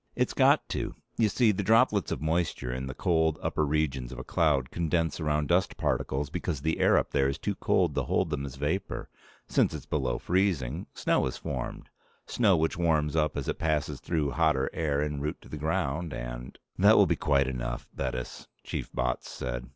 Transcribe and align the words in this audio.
It's 0.15 0.33
got 0.33 0.67
to. 0.69 0.95
You 1.17 1.29
see, 1.29 1.51
the 1.51 1.61
droplets 1.61 2.11
of 2.11 2.23
moisture 2.23 2.73
in 2.73 2.87
the 2.87 2.95
cold 2.95 3.37
upper 3.39 3.63
regions 3.63 4.11
of 4.11 4.17
a 4.17 4.23
cloud 4.23 4.71
condense 4.71 5.19
around 5.19 5.47
dust 5.49 5.77
particles 5.77 6.31
because 6.31 6.59
the 6.61 6.79
air 6.79 6.97
up 6.97 7.11
there 7.11 7.27
is 7.29 7.37
too 7.37 7.53
cold 7.53 7.93
to 7.93 8.01
hold 8.01 8.31
them 8.31 8.43
as 8.43 8.55
vapor. 8.55 9.09
Since 9.47 9.75
it's 9.75 9.85
below 9.85 10.17
freezing, 10.17 10.87
snow 10.95 11.27
is 11.27 11.37
formed 11.37 11.87
snow 12.25 12.57
which 12.57 12.77
warms 12.79 13.15
up 13.15 13.37
as 13.37 13.47
it 13.47 13.59
passes 13.59 13.99
through 13.99 14.31
hotter 14.31 14.71
air 14.73 15.03
en 15.03 15.21
route 15.21 15.39
to 15.41 15.49
the 15.49 15.55
ground, 15.57 16.13
and" 16.15 16.57
"That 16.79 16.97
will 16.97 17.05
be 17.05 17.15
quite 17.15 17.45
enough, 17.47 17.87
Bettis," 17.93 18.47
Chief 18.63 18.91
Botts 18.91 19.29
said. 19.29 19.67